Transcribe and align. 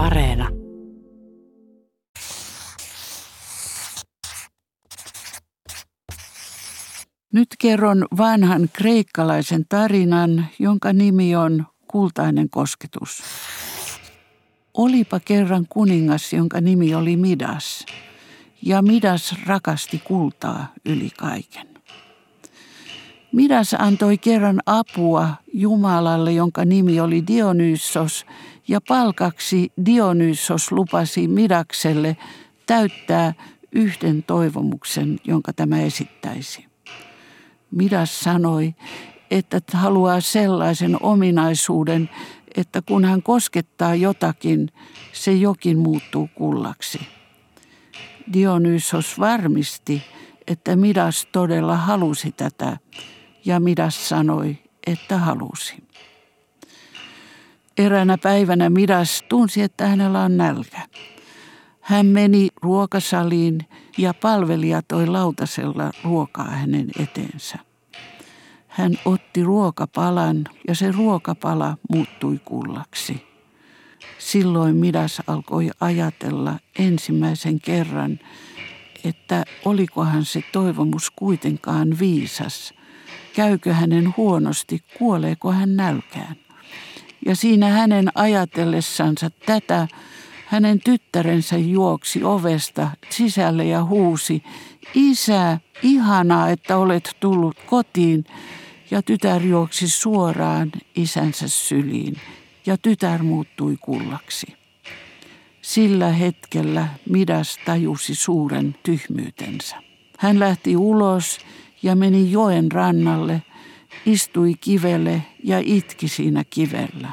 Areena. 0.00 0.48
Nyt 7.32 7.48
kerron 7.58 8.06
vanhan 8.18 8.68
kreikkalaisen 8.72 9.64
tarinan, 9.68 10.46
jonka 10.58 10.92
nimi 10.92 11.36
on 11.36 11.66
Kultainen 11.88 12.50
kosketus. 12.50 13.22
Olipa 14.74 15.20
kerran 15.20 15.66
kuningas, 15.68 16.32
jonka 16.32 16.60
nimi 16.60 16.94
oli 16.94 17.16
Midas, 17.16 17.86
ja 18.62 18.82
Midas 18.82 19.34
rakasti 19.46 19.98
kultaa 19.98 20.72
yli 20.84 21.10
kaiken. 21.18 21.68
Midas 23.32 23.74
antoi 23.78 24.18
kerran 24.18 24.60
apua 24.66 25.34
Jumalalle, 25.52 26.32
jonka 26.32 26.64
nimi 26.64 27.00
oli 27.00 27.26
Dionysos, 27.26 28.26
ja 28.68 28.80
palkaksi 28.88 29.72
Dionysos 29.86 30.72
lupasi 30.72 31.28
Midakselle 31.28 32.16
täyttää 32.66 33.34
yhden 33.72 34.22
toivomuksen, 34.22 35.18
jonka 35.24 35.52
tämä 35.52 35.80
esittäisi. 35.80 36.66
Midas 37.70 38.20
sanoi, 38.20 38.74
että 39.30 39.60
haluaa 39.72 40.20
sellaisen 40.20 40.96
ominaisuuden, 41.02 42.10
että 42.56 42.82
kun 42.82 43.04
hän 43.04 43.22
koskettaa 43.22 43.94
jotakin, 43.94 44.68
se 45.12 45.32
jokin 45.32 45.78
muuttuu 45.78 46.28
kullaksi. 46.34 47.00
Dionysos 48.32 49.20
varmisti, 49.20 50.02
että 50.46 50.76
Midas 50.76 51.28
todella 51.32 51.76
halusi 51.76 52.32
tätä, 52.32 52.76
ja 53.44 53.60
Midas 53.60 54.08
sanoi, 54.08 54.58
että 54.92 55.18
halusi. 55.18 55.82
Eräänä 57.78 58.18
päivänä 58.18 58.70
Midas 58.70 59.24
tunsi, 59.28 59.62
että 59.62 59.86
hänellä 59.86 60.20
on 60.20 60.36
nälkä. 60.36 60.80
Hän 61.80 62.06
meni 62.06 62.48
ruokasaliin 62.62 63.60
ja 63.98 64.14
palvelija 64.14 64.82
toi 64.82 65.06
lautasella 65.06 65.90
ruokaa 66.04 66.50
hänen 66.50 66.86
eteensä. 66.98 67.58
Hän 68.68 68.98
otti 69.04 69.42
ruokapalan 69.42 70.44
ja 70.68 70.74
se 70.74 70.92
ruokapala 70.92 71.76
muuttui 71.90 72.40
kullaksi. 72.44 73.26
Silloin 74.18 74.76
Midas 74.76 75.22
alkoi 75.26 75.70
ajatella 75.80 76.58
ensimmäisen 76.78 77.60
kerran, 77.60 78.18
että 79.04 79.44
olikohan 79.64 80.24
se 80.24 80.42
toivomus 80.52 81.10
kuitenkaan 81.10 81.98
viisas. 81.98 82.74
Käykö 83.34 83.74
hänen 83.74 84.14
huonosti, 84.16 84.82
kuoleeko 84.98 85.52
hän 85.52 85.76
nälkään. 85.76 86.36
Ja 87.26 87.36
siinä 87.36 87.68
hänen 87.68 88.08
ajatellessansa 88.14 89.30
tätä 89.46 89.88
hänen 90.46 90.80
tyttärensä 90.84 91.58
juoksi 91.58 92.24
ovesta 92.24 92.90
sisälle 93.10 93.64
ja 93.64 93.84
huusi, 93.84 94.42
Isä, 94.94 95.58
ihanaa, 95.82 96.50
että 96.50 96.76
olet 96.76 97.16
tullut 97.20 97.56
kotiin. 97.66 98.24
Ja 98.90 99.02
tytär 99.02 99.42
juoksi 99.42 99.88
suoraan 99.88 100.72
isänsä 100.96 101.48
syliin 101.48 102.16
ja 102.66 102.76
tytär 102.76 103.22
muuttui 103.22 103.76
kullaksi. 103.80 104.46
Sillä 105.62 106.08
hetkellä 106.08 106.88
Midas 107.08 107.58
tajusi 107.64 108.14
suuren 108.14 108.76
tyhmyytensä. 108.82 109.76
Hän 110.18 110.40
lähti 110.40 110.76
ulos 110.76 111.38
ja 111.82 111.96
meni 111.96 112.32
joen 112.32 112.72
rannalle, 112.72 113.42
istui 114.06 114.54
kivelle 114.60 115.22
ja 115.44 115.58
itki 115.64 116.08
siinä 116.08 116.44
kivellä. 116.50 117.08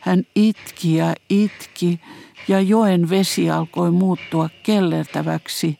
Hän 0.00 0.22
itki 0.34 0.94
ja 0.94 1.14
itki 1.30 2.00
ja 2.48 2.60
joen 2.60 3.10
vesi 3.10 3.50
alkoi 3.50 3.90
muuttua 3.90 4.48
kellertäväksi 4.62 5.78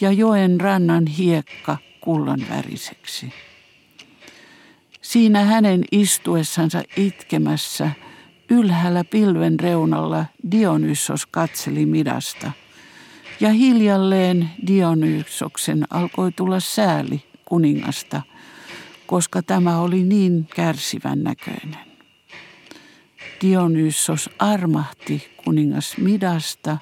ja 0.00 0.12
joen 0.12 0.60
rannan 0.60 1.06
hiekka 1.06 1.76
kullanväriseksi. 2.00 3.32
Siinä 5.02 5.44
hänen 5.44 5.84
istuessansa 5.92 6.82
itkemässä 6.96 7.90
ylhäällä 8.50 9.04
pilven 9.04 9.60
reunalla 9.60 10.24
Dionysos 10.50 11.26
katseli 11.26 11.86
Midasta. 11.86 12.52
Ja 13.40 13.50
hiljalleen 13.50 14.50
Dionysoksen 14.66 15.84
alkoi 15.90 16.32
tulla 16.32 16.60
sääli 16.60 17.31
kuningasta, 17.52 18.22
koska 19.06 19.42
tämä 19.42 19.80
oli 19.80 20.02
niin 20.02 20.46
kärsivän 20.54 21.22
näköinen. 21.22 21.78
Dionysos 23.42 24.30
armahti 24.38 25.36
kuningas 25.44 25.96
Midasta, 25.98 26.78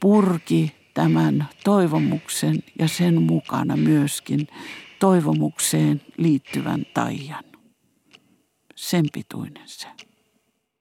purki 0.00 0.74
tämän 0.94 1.48
toivomuksen 1.64 2.62
ja 2.78 2.88
sen 2.88 3.22
mukana 3.22 3.76
myöskin 3.76 4.48
toivomukseen 4.98 6.02
liittyvän 6.16 6.86
taian. 6.94 7.44
Sen 8.74 9.04
pituinen 9.12 9.68
se. 9.68 9.88